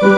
Buenos 0.00 0.14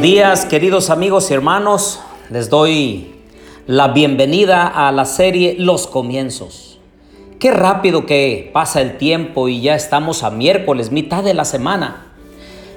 días, 0.00 0.46
queridos 0.46 0.90
amigos 0.90 1.30
y 1.30 1.34
hermanos. 1.34 2.00
Les 2.30 2.50
doy 2.50 3.14
la 3.68 3.88
bienvenida 3.88 4.66
a 4.66 4.90
la 4.90 5.04
serie 5.04 5.54
Los 5.60 5.86
Comienzos. 5.86 6.65
Qué 7.38 7.50
rápido 7.50 8.06
que 8.06 8.50
pasa 8.52 8.80
el 8.80 8.96
tiempo 8.96 9.48
y 9.48 9.60
ya 9.60 9.74
estamos 9.74 10.22
a 10.22 10.30
miércoles, 10.30 10.90
mitad 10.90 11.22
de 11.22 11.34
la 11.34 11.44
semana. 11.44 12.06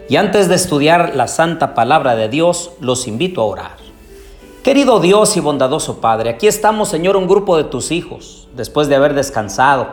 Y 0.09 0.17
antes 0.17 0.49
de 0.49 0.55
estudiar 0.55 1.16
la 1.16 1.27
santa 1.27 1.73
palabra 1.73 2.16
de 2.16 2.27
Dios, 2.27 2.71
los 2.81 3.07
invito 3.07 3.41
a 3.41 3.45
orar. 3.45 3.77
Querido 4.63 4.99
Dios 4.99 5.38
y 5.38 5.39
bondadoso 5.39 6.02
Padre, 6.02 6.31
aquí 6.31 6.47
estamos, 6.47 6.89
Señor, 6.89 7.16
un 7.16 7.27
grupo 7.27 7.55
de 7.55 7.63
tus 7.63 7.91
hijos, 7.91 8.49
después 8.55 8.89
de 8.89 8.95
haber 8.95 9.13
descansado. 9.13 9.88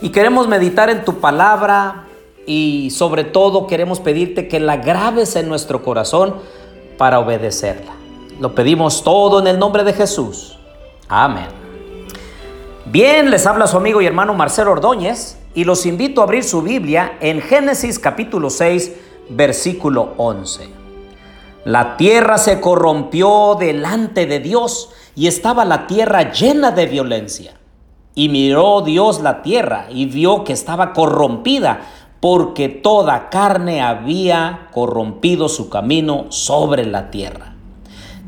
Y 0.00 0.10
queremos 0.10 0.46
meditar 0.46 0.88
en 0.88 1.04
tu 1.04 1.18
palabra, 1.18 2.06
y 2.46 2.90
sobre 2.90 3.24
todo 3.24 3.66
queremos 3.66 3.98
pedirte 3.98 4.46
que 4.46 4.60
la 4.60 4.76
grabes 4.76 5.34
en 5.34 5.48
nuestro 5.48 5.82
corazón 5.82 6.36
para 6.98 7.18
obedecerla. 7.18 7.92
Lo 8.40 8.54
pedimos 8.54 9.02
todo 9.02 9.40
en 9.40 9.48
el 9.48 9.58
nombre 9.58 9.82
de 9.82 9.92
Jesús. 9.92 10.56
Amén. 11.08 11.46
Bien, 12.84 13.30
les 13.30 13.46
habla 13.46 13.68
su 13.68 13.76
amigo 13.76 14.02
y 14.02 14.06
hermano 14.06 14.34
Marcelo 14.34 14.72
Ordóñez 14.72 15.38
y 15.54 15.62
los 15.62 15.86
invito 15.86 16.20
a 16.20 16.24
abrir 16.24 16.42
su 16.42 16.62
Biblia 16.62 17.16
en 17.20 17.40
Génesis 17.40 18.00
capítulo 18.00 18.50
6, 18.50 18.92
versículo 19.30 20.14
11. 20.16 20.68
La 21.64 21.96
tierra 21.96 22.38
se 22.38 22.60
corrompió 22.60 23.56
delante 23.58 24.26
de 24.26 24.40
Dios 24.40 24.90
y 25.14 25.28
estaba 25.28 25.64
la 25.64 25.86
tierra 25.86 26.32
llena 26.32 26.72
de 26.72 26.86
violencia. 26.86 27.54
Y 28.16 28.28
miró 28.28 28.82
Dios 28.82 29.22
la 29.22 29.42
tierra 29.42 29.86
y 29.88 30.06
vio 30.06 30.42
que 30.42 30.52
estaba 30.52 30.92
corrompida 30.92 31.82
porque 32.18 32.68
toda 32.68 33.30
carne 33.30 33.80
había 33.80 34.68
corrompido 34.72 35.48
su 35.48 35.70
camino 35.70 36.26
sobre 36.30 36.84
la 36.84 37.12
tierra. 37.12 37.54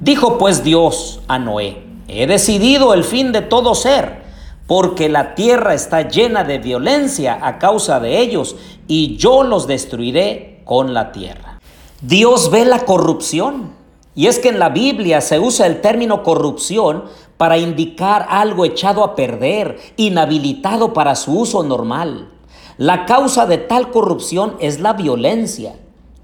Dijo 0.00 0.38
pues 0.38 0.62
Dios 0.62 1.22
a 1.26 1.40
Noé, 1.40 1.82
he 2.06 2.28
decidido 2.28 2.94
el 2.94 3.02
fin 3.02 3.32
de 3.32 3.42
todo 3.42 3.74
ser, 3.74 4.23
porque 4.66 5.08
la 5.08 5.34
tierra 5.34 5.74
está 5.74 6.08
llena 6.08 6.44
de 6.44 6.58
violencia 6.58 7.38
a 7.42 7.58
causa 7.58 8.00
de 8.00 8.20
ellos, 8.20 8.56
y 8.86 9.16
yo 9.16 9.42
los 9.42 9.66
destruiré 9.66 10.62
con 10.64 10.94
la 10.94 11.12
tierra. 11.12 11.60
Dios 12.00 12.50
ve 12.50 12.64
la 12.64 12.80
corrupción, 12.80 13.72
y 14.14 14.26
es 14.26 14.38
que 14.38 14.48
en 14.48 14.58
la 14.58 14.68
Biblia 14.68 15.20
se 15.20 15.38
usa 15.38 15.66
el 15.66 15.80
término 15.80 16.22
corrupción 16.22 17.04
para 17.36 17.58
indicar 17.58 18.26
algo 18.30 18.64
echado 18.64 19.02
a 19.02 19.14
perder, 19.14 19.78
inhabilitado 19.96 20.92
para 20.92 21.14
su 21.16 21.38
uso 21.38 21.62
normal. 21.62 22.30
La 22.78 23.06
causa 23.06 23.46
de 23.46 23.58
tal 23.58 23.90
corrupción 23.90 24.56
es 24.60 24.80
la 24.80 24.92
violencia. 24.92 25.74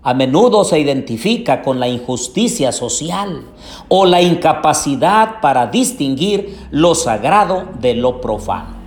A 0.02 0.14
menudo 0.14 0.64
se 0.64 0.78
identifica 0.78 1.60
con 1.60 1.78
la 1.78 1.86
injusticia 1.86 2.72
social 2.72 3.44
o 3.88 4.06
la 4.06 4.22
incapacidad 4.22 5.42
para 5.42 5.66
distinguir 5.66 6.56
lo 6.70 6.94
sagrado 6.94 7.64
de 7.80 7.94
lo 7.94 8.18
profano. 8.22 8.80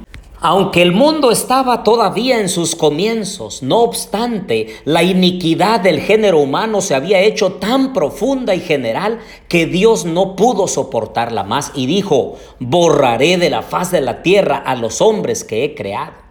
Aunque 0.45 0.81
el 0.81 0.91
mundo 0.91 1.29
estaba 1.29 1.83
todavía 1.83 2.39
en 2.39 2.49
sus 2.49 2.75
comienzos, 2.75 3.61
no 3.61 3.81
obstante, 3.81 4.75
la 4.85 5.03
iniquidad 5.03 5.81
del 5.81 6.01
género 6.01 6.39
humano 6.39 6.81
se 6.81 6.95
había 6.95 7.21
hecho 7.21 7.53
tan 7.53 7.93
profunda 7.93 8.55
y 8.55 8.59
general 8.59 9.19
que 9.47 9.67
Dios 9.67 10.05
no 10.05 10.35
pudo 10.35 10.67
soportarla 10.67 11.43
más 11.43 11.71
y 11.75 11.85
dijo, 11.85 12.37
borraré 12.59 13.37
de 13.37 13.51
la 13.51 13.61
faz 13.61 13.91
de 13.91 14.01
la 14.01 14.23
tierra 14.23 14.57
a 14.57 14.75
los 14.75 14.99
hombres 14.99 15.43
que 15.43 15.63
he 15.63 15.75
creado. 15.75 16.22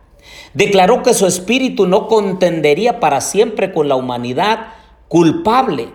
Declaró 0.54 1.02
que 1.02 1.14
su 1.14 1.26
espíritu 1.26 1.86
no 1.86 2.08
contendería 2.08 3.00
para 3.00 3.20
siempre 3.20 3.72
con 3.72 3.88
la 3.88 3.96
humanidad 3.96 4.74
culpable. 5.08 5.88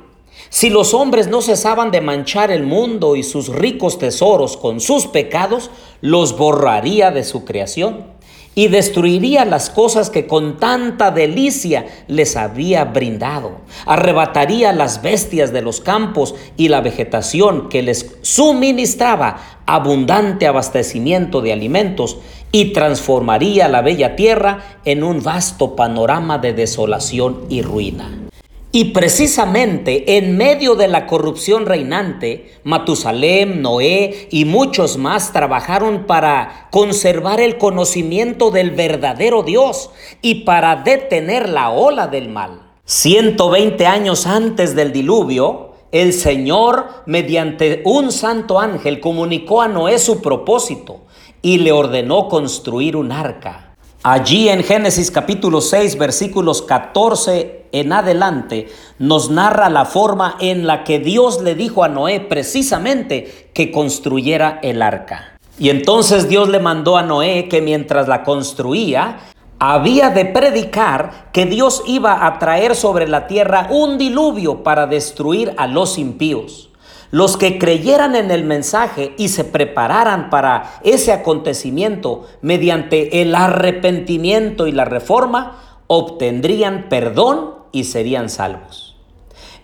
Si 0.50 0.69
los 0.69 0.94
hombres 0.94 1.28
no 1.28 1.41
cesaban 1.41 1.91
de 1.91 2.01
manchar 2.01 2.51
el 2.51 2.63
mundo 2.63 3.16
y 3.16 3.23
sus 3.23 3.50
ricos 3.50 4.00
tesoros 4.00 4.57
con 4.57 4.79
sus 4.79 5.07
pecados, 5.07 5.72
los 6.01 6.38
borraría 6.38 7.12
de 7.12 7.23
su 7.23 7.44
creación 7.44 8.17
y 8.57 8.69
destruiría 8.69 9.45
las 9.45 9.69
cosas 9.69 10.09
que 10.09 10.25
con 10.25 10.57
tanta 10.57 11.12
delicia 11.12 11.85
les 12.07 12.35
había 12.35 12.85
brindado. 12.85 13.59
Arrebataría 13.85 14.73
las 14.73 15.03
bestias 15.03 15.53
de 15.53 15.62
los 15.62 15.79
campos 15.79 16.34
y 16.57 16.69
la 16.69 16.81
vegetación 16.81 17.69
que 17.69 17.84
les 17.84 18.16
suministraba 18.23 19.62
abundante 19.68 20.47
abastecimiento 20.47 21.41
de 21.41 21.53
alimentos 21.53 22.18
y 22.51 22.73
transformaría 22.73 23.68
la 23.68 23.84
bella 23.84 24.16
tierra 24.16 24.79
en 24.85 25.03
un 25.03 25.22
vasto 25.22 25.75
panorama 25.75 26.39
de 26.39 26.53
desolación 26.53 27.44
y 27.50 27.62
ruina. 27.62 28.27
Y 28.72 28.86
precisamente 28.86 30.18
en 30.18 30.36
medio 30.36 30.76
de 30.76 30.90
la 30.90 31.08
corrupción 31.08 31.66
reinante, 31.66 32.60
Matusalem, 32.64 33.62
Noé 33.62 34.28
y 34.30 34.44
muchos 34.44 34.98
más 34.98 35.32
trabajaron 35.32 36.06
para 36.06 36.68
conservar 36.70 37.40
el 37.40 37.58
conocimiento 37.58 38.52
del 38.52 38.72
verdadero 38.72 39.44
Dios 39.44 39.92
y 40.22 40.44
para 40.44 40.76
detener 40.76 41.48
la 41.48 41.70
ola 41.70 42.08
del 42.08 42.30
mal. 42.30 42.62
120 42.84 43.86
años 43.88 44.28
antes 44.28 44.76
del 44.76 44.92
diluvio, 44.92 45.72
el 45.94 46.12
Señor, 46.12 46.88
mediante 47.06 47.82
un 47.86 48.12
santo 48.12 48.60
ángel, 48.60 49.00
comunicó 49.00 49.62
a 49.62 49.70
Noé 49.70 49.98
su 49.98 50.22
propósito 50.22 51.06
y 51.42 51.60
le 51.60 51.72
ordenó 51.72 52.28
construir 52.28 52.98
un 52.98 53.14
arca 53.14 53.68
Allí 54.10 54.48
en 54.48 54.64
Génesis 54.64 55.12
capítulo 55.12 55.60
6 55.60 55.98
versículos 55.98 56.62
14 56.62 57.56
en 57.72 57.94
adelante 57.94 58.68
nos 59.00 59.30
narra 59.30 59.70
la 59.70 59.86
forma 59.86 60.38
en 60.40 60.68
la 60.68 60.84
que 60.84 61.00
Dios 61.00 61.42
le 61.42 61.56
dijo 61.56 61.84
a 61.84 61.90
Noé 61.90 62.20
precisamente 62.20 63.50
que 63.54 63.72
construyera 63.72 64.60
el 64.64 64.82
arca. 64.82 65.38
Y 65.60 65.70
entonces 65.70 66.30
Dios 66.30 66.50
le 66.50 66.60
mandó 66.60 66.98
a 66.98 67.04
Noé 67.04 67.48
que 67.50 67.62
mientras 67.62 68.08
la 68.08 68.24
construía, 68.24 69.18
había 69.60 70.12
de 70.12 70.26
predicar 70.26 71.30
que 71.32 71.46
Dios 71.46 71.82
iba 71.88 72.26
a 72.28 72.38
traer 72.38 72.76
sobre 72.76 73.08
la 73.08 73.26
tierra 73.28 73.68
un 73.72 73.98
diluvio 73.98 74.64
para 74.64 74.86
destruir 74.86 75.54
a 75.58 75.68
los 75.68 75.98
impíos. 75.98 76.70
Los 77.10 77.38
que 77.38 77.58
creyeran 77.58 78.16
en 78.16 78.32
el 78.32 78.44
mensaje 78.44 79.16
y 79.18 79.30
se 79.30 79.46
prepararan 79.46 80.30
para 80.30 80.80
ese 80.84 81.14
acontecimiento 81.14 82.28
mediante 82.42 83.22
el 83.22 83.34
arrepentimiento 83.34 84.68
y 84.68 84.74
la 84.74 84.86
reforma, 84.86 85.58
obtendrían 85.88 86.88
perdón 86.90 87.56
y 87.78 87.84
serían 87.84 88.30
salvos. 88.30 88.96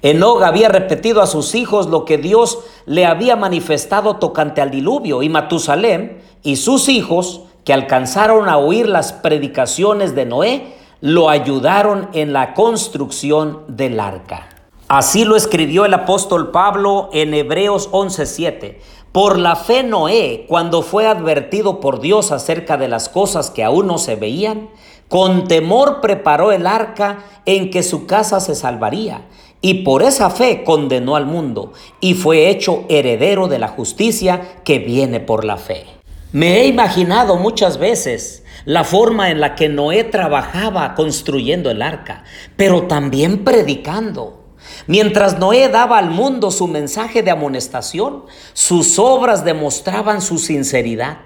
Enoch 0.03 0.43
había 0.43 0.67
repetido 0.67 1.21
a 1.21 1.27
sus 1.27 1.55
hijos 1.55 1.87
lo 1.87 2.03
que 2.03 2.17
Dios 2.17 2.59
le 2.85 3.05
había 3.05 3.35
manifestado 3.35 4.17
tocante 4.17 4.61
al 4.61 4.69
diluvio 4.69 5.23
y 5.23 5.29
Matusalem 5.29 6.19
y 6.43 6.57
sus 6.57 6.89
hijos 6.89 7.41
que 7.63 7.73
alcanzaron 7.73 8.49
a 8.49 8.57
oír 8.57 8.87
las 8.87 9.13
predicaciones 9.13 10.13
de 10.13 10.25
Noé, 10.25 10.73
lo 10.99 11.29
ayudaron 11.29 12.09
en 12.13 12.33
la 12.33 12.53
construcción 12.53 13.61
del 13.67 13.99
arca. 13.99 14.49
Así 14.89 15.23
lo 15.23 15.35
escribió 15.35 15.85
el 15.85 15.93
apóstol 15.93 16.51
Pablo 16.51 17.09
en 17.13 17.33
Hebreos 17.33 17.89
11:7. 17.91 18.79
Por 19.13 19.39
la 19.39 19.55
fe 19.55 19.83
Noé, 19.83 20.45
cuando 20.47 20.81
fue 20.81 21.07
advertido 21.07 21.79
por 21.79 22.01
Dios 22.01 22.31
acerca 22.31 22.77
de 22.77 22.89
las 22.89 23.09
cosas 23.09 23.49
que 23.49 23.63
aún 23.63 23.87
no 23.87 23.97
se 23.97 24.15
veían, 24.15 24.69
con 25.13 25.47
temor 25.47 26.01
preparó 26.01 26.51
el 26.51 26.65
arca 26.65 27.19
en 27.45 27.69
que 27.69 27.83
su 27.83 28.07
casa 28.07 28.39
se 28.39 28.55
salvaría, 28.55 29.27
y 29.61 29.83
por 29.83 30.01
esa 30.01 30.31
fe 30.31 30.63
condenó 30.63 31.15
al 31.15 31.27
mundo, 31.27 31.71
y 31.99 32.15
fue 32.15 32.49
hecho 32.49 32.85
heredero 32.89 33.47
de 33.47 33.59
la 33.59 33.67
justicia 33.67 34.41
que 34.63 34.79
viene 34.79 35.19
por 35.19 35.45
la 35.45 35.57
fe. 35.57 35.85
Me 36.31 36.61
he 36.61 36.65
imaginado 36.65 37.35
muchas 37.35 37.77
veces 37.77 38.43
la 38.65 38.83
forma 38.83 39.29
en 39.29 39.39
la 39.39 39.53
que 39.53 39.69
Noé 39.69 40.03
trabajaba 40.03 40.95
construyendo 40.95 41.69
el 41.69 41.83
arca, 41.83 42.23
pero 42.55 42.87
también 42.87 43.43
predicando. 43.43 44.45
Mientras 44.87 45.37
Noé 45.37 45.69
daba 45.69 45.99
al 45.99 46.09
mundo 46.09 46.49
su 46.49 46.67
mensaje 46.67 47.21
de 47.21 47.29
amonestación, 47.29 48.23
sus 48.53 48.97
obras 48.97 49.45
demostraban 49.45 50.23
su 50.23 50.39
sinceridad. 50.39 51.19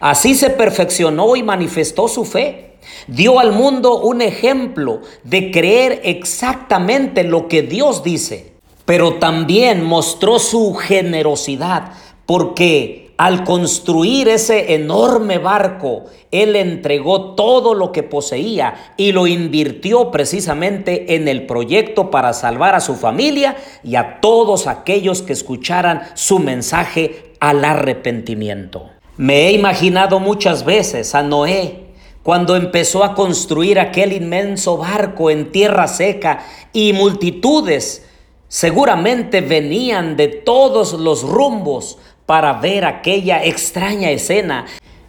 Así 0.00 0.34
se 0.34 0.50
perfeccionó 0.50 1.36
y 1.36 1.42
manifestó 1.42 2.08
su 2.08 2.24
fe. 2.24 2.78
Dio 3.06 3.38
al 3.38 3.52
mundo 3.52 4.00
un 4.00 4.22
ejemplo 4.22 5.00
de 5.24 5.50
creer 5.50 6.00
exactamente 6.04 7.24
lo 7.24 7.48
que 7.48 7.62
Dios 7.62 8.02
dice, 8.02 8.54
pero 8.84 9.14
también 9.14 9.84
mostró 9.84 10.38
su 10.38 10.74
generosidad 10.74 11.92
porque 12.26 13.10
al 13.20 13.44
construir 13.44 14.28
ese 14.28 14.72
enorme 14.72 15.36
barco, 15.36 16.04
él 16.30 16.56
entregó 16.56 17.34
todo 17.34 17.74
lo 17.74 17.92
que 17.92 18.02
poseía 18.02 18.94
y 18.96 19.12
lo 19.12 19.26
invirtió 19.26 20.10
precisamente 20.10 21.16
en 21.16 21.28
el 21.28 21.44
proyecto 21.44 22.10
para 22.10 22.32
salvar 22.32 22.74
a 22.74 22.80
su 22.80 22.94
familia 22.94 23.56
y 23.84 23.96
a 23.96 24.20
todos 24.20 24.66
aquellos 24.66 25.20
que 25.20 25.34
escucharan 25.34 26.00
su 26.14 26.38
mensaje 26.38 27.34
al 27.40 27.62
arrepentimiento. 27.62 28.88
Me 29.20 29.48
he 29.48 29.52
imaginado 29.52 30.18
muchas 30.18 30.64
veces 30.64 31.14
a 31.14 31.22
Noé 31.22 31.88
cuando 32.22 32.56
empezó 32.56 33.04
a 33.04 33.14
construir 33.14 33.78
aquel 33.78 34.14
inmenso 34.14 34.78
barco 34.78 35.28
en 35.28 35.52
tierra 35.52 35.88
seca 35.88 36.38
y 36.72 36.94
multitudes 36.94 38.06
seguramente 38.48 39.42
venían 39.42 40.16
de 40.16 40.28
todos 40.28 40.94
los 40.94 41.22
rumbos 41.22 41.98
para 42.24 42.54
ver 42.54 42.86
aquella 42.86 43.44
extraña 43.44 44.08
escena 44.08 44.64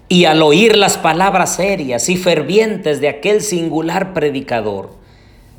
y 0.10 0.26
al 0.26 0.42
oír 0.42 0.76
las 0.76 0.98
palabras 0.98 1.56
serias 1.56 2.10
y 2.10 2.18
fervientes 2.18 3.00
de 3.00 3.08
aquel 3.08 3.40
singular 3.40 4.14
predicador, 4.14 4.90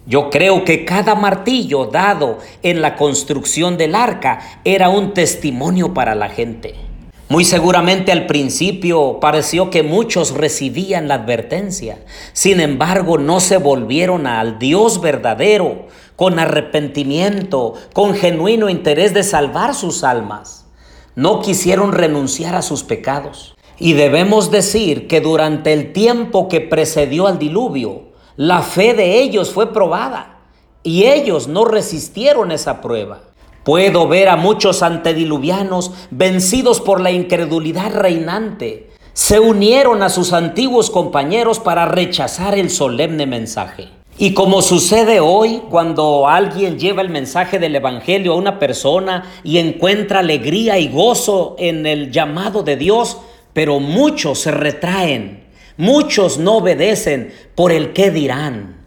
yo 0.05 0.29
creo 0.29 0.67
que 0.67 0.85
cada 0.85 1.15
martillo 1.15 1.87
dado 1.87 2.37
en 2.63 2.83
la 2.83 2.97
construcción 2.97 3.79
del 3.79 3.95
arca 3.95 4.61
era 4.63 4.91
un 4.91 5.15
testimonio 5.15 5.95
para 5.95 6.15
la 6.15 6.29
gente. 6.29 6.92
Muy 7.33 7.47
seguramente 7.47 8.13
al 8.13 8.27
principio 8.27 9.19
pareció 9.19 9.71
que 9.71 9.83
muchos 9.83 10.33
recibían 10.33 11.09
la 11.09 11.15
advertencia, 11.15 12.05
sin 12.35 12.61
embargo 12.61 13.17
no 13.17 13.41
se 13.41 13.57
volvieron 13.57 14.27
al 14.27 14.59
Dios 14.59 15.01
verdadero, 15.01 15.87
con 16.15 16.39
arrepentimiento, 16.39 17.73
con 17.95 18.13
genuino 18.13 18.69
interés 18.69 19.15
de 19.15 19.23
salvar 19.23 19.75
sus 19.75 20.05
almas 20.05 20.67
no 21.15 21.41
quisieron 21.41 21.93
renunciar 21.93 22.55
a 22.55 22.61
sus 22.61 22.83
pecados. 22.85 23.57
Y 23.79 23.95
debemos 23.95 24.51
decir 24.51 25.09
que 25.09 25.23
durante 25.23 25.73
el 25.73 25.95
tiempo 25.95 26.51
que 26.51 26.61
precedió 26.61 27.29
al 27.29 27.39
diluvio, 27.39 28.13
la 28.37 28.61
fe 28.61 28.93
de 28.93 29.23
ellos 29.23 29.53
fue 29.53 29.73
probada 29.73 30.41
y 30.83 31.05
ellos 31.05 31.49
no 31.49 31.65
resistieron 31.65 32.53
esa 32.53 32.83
prueba. 32.83 33.32
Puedo 33.65 34.09
ver 34.09 34.29
a 34.29 34.37
muchos 34.37 34.83
antediluvianos 34.83 35.93
vencidos 36.11 36.81
por 36.81 37.01
la 37.01 37.13
incredulidad 37.13 37.95
reinante. 37.95 38.91
Se 39.13 39.39
unieron 39.39 40.03
a 40.03 40.09
sus 40.09 40.33
antiguos 40.33 40.91
compañeros 40.91 41.61
para 41.61 41.85
rechazar 41.85 42.59
el 42.59 42.71
solemne 42.71 43.25
mensaje. 43.27 43.89
Y 44.19 44.35
como 44.35 44.63
sucede 44.63 45.21
hoy 45.21 45.63
cuando 45.71 46.27
alguien 46.27 46.79
lleva 46.79 47.03
el 47.03 47.09
mensaje 47.09 47.61
del 47.61 47.77
Evangelio 47.77 48.33
a 48.33 48.37
una 48.37 48.59
persona 48.59 49.31
y 49.45 49.59
encuentra 49.59 50.21
alegría 50.21 50.79
y 50.79 50.89
gozo 50.89 51.55
en 51.59 51.87
el 51.87 52.11
llamado 52.11 52.65
de 52.65 52.77
Dios, 52.77 53.19
pero 53.53 53.79
muchos 53.79 54.41
se 54.41 54.51
retraen, 54.51 55.45
muchos 55.77 56.39
no 56.39 56.57
obedecen 56.57 57.33
por 57.55 57.71
el 57.71 57.93
qué 57.93 58.11
dirán. 58.11 58.82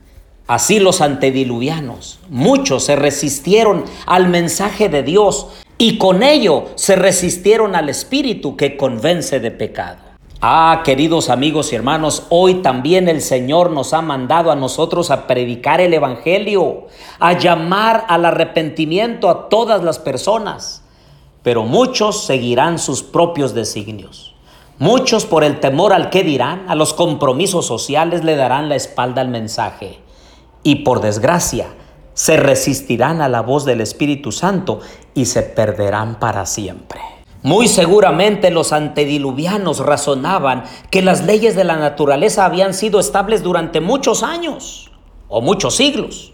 Así 0.47 0.79
los 0.79 1.01
antediluvianos, 1.01 2.19
muchos 2.29 2.83
se 2.83 2.95
resistieron 2.95 3.83
al 4.05 4.27
mensaje 4.27 4.89
de 4.89 5.01
Dios 5.01 5.47
y 5.79 5.97
con 5.97 6.21
ello 6.21 6.65
se 6.75 6.95
resistieron 6.95 7.75
al 7.75 7.89
Espíritu 7.89 8.55
que 8.55 8.77
convence 8.77 9.39
de 9.39 9.49
pecado. 9.49 9.97
Ah, 10.41 10.83
queridos 10.85 11.31
amigos 11.31 11.73
y 11.73 11.75
hermanos, 11.75 12.27
hoy 12.29 12.61
también 12.61 13.07
el 13.07 13.21
Señor 13.21 13.71
nos 13.71 13.93
ha 13.93 14.03
mandado 14.03 14.51
a 14.51 14.55
nosotros 14.55 15.09
a 15.09 15.25
predicar 15.25 15.81
el 15.81 15.95
Evangelio, 15.95 16.89
a 17.17 17.33
llamar 17.33 18.05
al 18.07 18.25
arrepentimiento 18.25 19.31
a 19.31 19.49
todas 19.49 19.83
las 19.83 19.97
personas, 19.97 20.83
pero 21.41 21.63
muchos 21.63 22.23
seguirán 22.23 22.77
sus 22.77 23.01
propios 23.01 23.55
designios. 23.55 24.35
Muchos 24.77 25.25
por 25.25 25.43
el 25.43 25.59
temor 25.59 25.91
al 25.91 26.11
que 26.11 26.23
dirán, 26.23 26.65
a 26.67 26.75
los 26.75 26.93
compromisos 26.93 27.65
sociales 27.65 28.23
le 28.23 28.35
darán 28.35 28.69
la 28.69 28.75
espalda 28.75 29.21
al 29.21 29.29
mensaje 29.29 30.04
y 30.65 30.77
por 30.77 30.99
desgracia 30.99 31.67
se 32.15 32.37
resistirán 32.37 33.21
a 33.21 33.29
la 33.29 33.41
voz 33.41 33.65
del 33.65 33.81
Espíritu 33.81 34.31
Santo 34.31 34.79
y 35.13 35.25
se 35.25 35.43
perderán 35.43 36.19
para 36.19 36.47
siempre. 36.47 36.99
Muy 37.43 37.67
seguramente 37.67 38.49
los 38.49 38.73
antediluvianos 38.73 39.77
razonaban 39.77 40.63
que 40.89 41.03
las 41.03 41.23
leyes 41.23 41.55
de 41.55 41.65
la 41.65 41.75
naturaleza 41.75 42.45
habían 42.45 42.73
sido 42.73 42.99
estables 42.99 43.43
durante 43.43 43.79
muchos 43.79 44.23
años 44.23 44.91
o 45.27 45.39
muchos 45.39 45.75
siglos. 45.75 46.33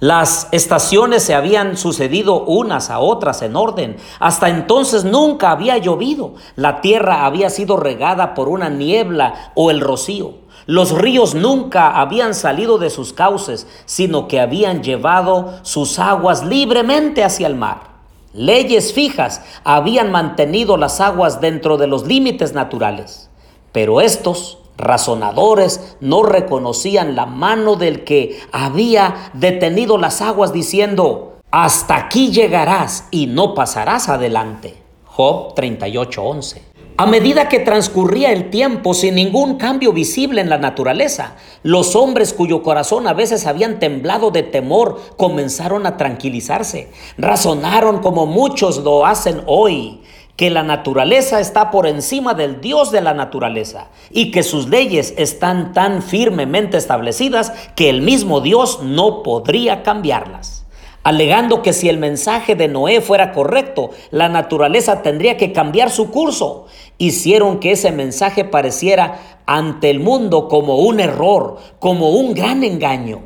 Las 0.00 0.48
estaciones 0.50 1.22
se 1.22 1.34
habían 1.34 1.76
sucedido 1.76 2.42
unas 2.42 2.90
a 2.90 2.98
otras 2.98 3.42
en 3.42 3.54
orden. 3.54 3.98
Hasta 4.18 4.48
entonces 4.48 5.04
nunca 5.04 5.52
había 5.52 5.78
llovido. 5.78 6.34
La 6.56 6.80
tierra 6.80 7.24
había 7.24 7.50
sido 7.50 7.76
regada 7.76 8.34
por 8.34 8.48
una 8.48 8.68
niebla 8.68 9.52
o 9.54 9.70
el 9.70 9.80
rocío. 9.80 10.32
Los 10.66 10.92
ríos 10.92 11.34
nunca 11.34 12.00
habían 12.00 12.34
salido 12.34 12.78
de 12.78 12.90
sus 12.90 13.12
cauces, 13.12 13.66
sino 13.86 14.28
que 14.28 14.40
habían 14.40 14.82
llevado 14.82 15.58
sus 15.62 15.98
aguas 15.98 16.44
libremente 16.44 17.24
hacia 17.24 17.46
el 17.46 17.54
mar. 17.54 17.90
Leyes 18.32 18.92
fijas 18.92 19.42
habían 19.64 20.12
mantenido 20.12 20.76
las 20.76 21.00
aguas 21.00 21.40
dentro 21.40 21.76
de 21.76 21.88
los 21.88 22.06
límites 22.06 22.52
naturales, 22.52 23.28
pero 23.72 24.00
estos 24.00 24.58
razonadores 24.76 25.96
no 26.00 26.22
reconocían 26.22 27.16
la 27.16 27.26
mano 27.26 27.76
del 27.76 28.04
que 28.04 28.40
había 28.52 29.30
detenido 29.34 29.98
las 29.98 30.22
aguas 30.22 30.52
diciendo, 30.52 31.38
hasta 31.50 31.96
aquí 31.96 32.30
llegarás 32.30 33.06
y 33.10 33.26
no 33.26 33.54
pasarás 33.54 34.08
adelante. 34.08 34.80
Job 35.04 35.54
38:11. 35.54 36.69
A 37.00 37.06
medida 37.06 37.48
que 37.48 37.60
transcurría 37.60 38.30
el 38.30 38.50
tiempo 38.50 38.92
sin 38.92 39.14
ningún 39.14 39.56
cambio 39.56 39.90
visible 39.90 40.42
en 40.42 40.50
la 40.50 40.58
naturaleza, 40.58 41.34
los 41.62 41.96
hombres 41.96 42.34
cuyo 42.34 42.62
corazón 42.62 43.08
a 43.08 43.14
veces 43.14 43.46
habían 43.46 43.78
temblado 43.78 44.30
de 44.30 44.42
temor 44.42 45.00
comenzaron 45.16 45.86
a 45.86 45.96
tranquilizarse. 45.96 46.90
Razonaron 47.16 48.00
como 48.00 48.26
muchos 48.26 48.84
lo 48.84 49.06
hacen 49.06 49.40
hoy, 49.46 50.02
que 50.36 50.50
la 50.50 50.62
naturaleza 50.62 51.40
está 51.40 51.70
por 51.70 51.86
encima 51.86 52.34
del 52.34 52.60
Dios 52.60 52.90
de 52.90 53.00
la 53.00 53.14
naturaleza 53.14 53.88
y 54.10 54.30
que 54.30 54.42
sus 54.42 54.68
leyes 54.68 55.14
están 55.16 55.72
tan 55.72 56.02
firmemente 56.02 56.76
establecidas 56.76 57.50
que 57.76 57.88
el 57.88 58.02
mismo 58.02 58.42
Dios 58.42 58.80
no 58.82 59.22
podría 59.22 59.82
cambiarlas 59.82 60.66
alegando 61.02 61.62
que 61.62 61.72
si 61.72 61.88
el 61.88 61.98
mensaje 61.98 62.54
de 62.54 62.68
Noé 62.68 63.00
fuera 63.00 63.32
correcto, 63.32 63.90
la 64.10 64.28
naturaleza 64.28 65.02
tendría 65.02 65.36
que 65.36 65.52
cambiar 65.52 65.90
su 65.90 66.10
curso. 66.10 66.66
Hicieron 66.98 67.58
que 67.60 67.72
ese 67.72 67.92
mensaje 67.92 68.44
pareciera 68.44 69.40
ante 69.46 69.90
el 69.90 70.00
mundo 70.00 70.48
como 70.48 70.78
un 70.78 71.00
error, 71.00 71.56
como 71.78 72.10
un 72.10 72.34
gran 72.34 72.62
engaño. 72.64 73.22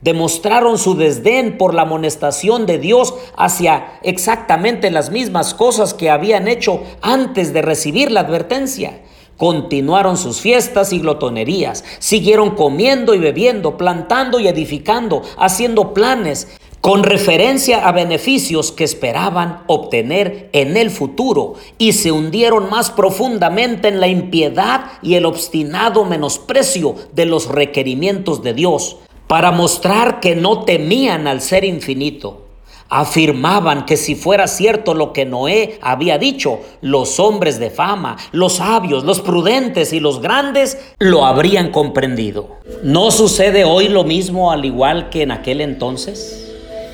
Demostraron 0.00 0.78
su 0.78 0.96
desdén 0.96 1.56
por 1.56 1.74
la 1.74 1.82
amonestación 1.82 2.66
de 2.66 2.78
Dios 2.78 3.14
hacia 3.36 4.00
exactamente 4.02 4.90
las 4.90 5.10
mismas 5.10 5.54
cosas 5.54 5.94
que 5.94 6.10
habían 6.10 6.48
hecho 6.48 6.82
antes 7.02 7.52
de 7.52 7.62
recibir 7.62 8.10
la 8.10 8.20
advertencia. 8.20 9.00
Continuaron 9.36 10.16
sus 10.16 10.40
fiestas 10.40 10.92
y 10.92 10.98
glotonerías, 10.98 11.84
siguieron 12.00 12.50
comiendo 12.50 13.14
y 13.14 13.18
bebiendo, 13.18 13.76
plantando 13.76 14.40
y 14.40 14.48
edificando, 14.48 15.22
haciendo 15.38 15.94
planes, 15.94 16.48
con 16.82 17.04
referencia 17.04 17.86
a 17.86 17.92
beneficios 17.92 18.72
que 18.72 18.82
esperaban 18.82 19.62
obtener 19.68 20.50
en 20.52 20.76
el 20.76 20.90
futuro 20.90 21.54
y 21.78 21.92
se 21.92 22.10
hundieron 22.10 22.68
más 22.70 22.90
profundamente 22.90 23.86
en 23.86 24.00
la 24.00 24.08
impiedad 24.08 24.86
y 25.00 25.14
el 25.14 25.24
obstinado 25.24 26.04
menosprecio 26.04 26.96
de 27.12 27.24
los 27.26 27.46
requerimientos 27.46 28.42
de 28.42 28.52
Dios 28.54 28.96
para 29.28 29.52
mostrar 29.52 30.18
que 30.18 30.34
no 30.34 30.64
temían 30.64 31.28
al 31.28 31.40
ser 31.40 31.64
infinito. 31.64 32.48
Afirmaban 32.88 33.86
que 33.86 33.96
si 33.96 34.16
fuera 34.16 34.48
cierto 34.48 34.92
lo 34.92 35.12
que 35.12 35.24
Noé 35.24 35.78
había 35.82 36.18
dicho, 36.18 36.58
los 36.80 37.20
hombres 37.20 37.60
de 37.60 37.70
fama, 37.70 38.16
los 38.32 38.54
sabios, 38.54 39.04
los 39.04 39.20
prudentes 39.20 39.92
y 39.92 40.00
los 40.00 40.20
grandes 40.20 40.78
lo 40.98 41.26
habrían 41.26 41.70
comprendido. 41.70 42.56
¿No 42.82 43.12
sucede 43.12 43.62
hoy 43.62 43.88
lo 43.88 44.02
mismo 44.02 44.50
al 44.50 44.64
igual 44.64 45.10
que 45.10 45.22
en 45.22 45.30
aquel 45.30 45.60
entonces? 45.60 46.41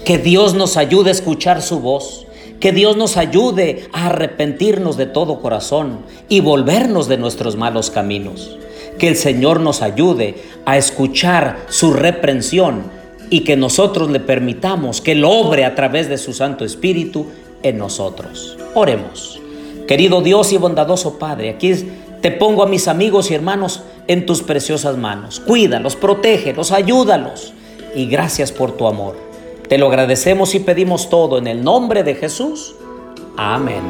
Que 0.08 0.16
Dios 0.16 0.54
nos 0.54 0.78
ayude 0.78 1.10
a 1.10 1.12
escuchar 1.12 1.60
su 1.60 1.80
voz. 1.80 2.26
Que 2.60 2.72
Dios 2.72 2.96
nos 2.96 3.18
ayude 3.18 3.88
a 3.92 4.06
arrepentirnos 4.06 4.96
de 4.96 5.04
todo 5.04 5.42
corazón 5.42 5.98
y 6.30 6.40
volvernos 6.40 7.08
de 7.08 7.18
nuestros 7.18 7.56
malos 7.56 7.90
caminos. 7.90 8.56
Que 8.98 9.08
el 9.08 9.16
Señor 9.16 9.60
nos 9.60 9.82
ayude 9.82 10.36
a 10.64 10.78
escuchar 10.78 11.58
su 11.68 11.92
reprensión 11.92 12.84
y 13.28 13.40
que 13.40 13.58
nosotros 13.58 14.10
le 14.10 14.18
permitamos 14.18 15.02
que 15.02 15.12
Él 15.12 15.26
obre 15.26 15.66
a 15.66 15.74
través 15.74 16.08
de 16.08 16.16
su 16.16 16.32
Santo 16.32 16.64
Espíritu 16.64 17.26
en 17.62 17.76
nosotros. 17.76 18.56
Oremos. 18.72 19.38
Querido 19.86 20.22
Dios 20.22 20.54
y 20.54 20.56
bondadoso 20.56 21.18
Padre, 21.18 21.50
aquí 21.50 21.86
te 22.22 22.30
pongo 22.30 22.62
a 22.62 22.66
mis 22.66 22.88
amigos 22.88 23.30
y 23.30 23.34
hermanos 23.34 23.82
en 24.06 24.24
tus 24.24 24.40
preciosas 24.40 24.96
manos. 24.96 25.38
Cuídalos, 25.38 25.96
protégelos, 25.96 26.72
ayúdalos 26.72 27.52
y 27.94 28.06
gracias 28.06 28.52
por 28.52 28.74
tu 28.74 28.86
amor. 28.86 29.27
Te 29.68 29.76
lo 29.76 29.88
agradecemos 29.88 30.54
y 30.54 30.60
pedimos 30.60 31.10
todo 31.10 31.36
en 31.36 31.46
el 31.46 31.62
nombre 31.62 32.02
de 32.02 32.14
Jesús. 32.14 32.74
Amén. 33.36 33.82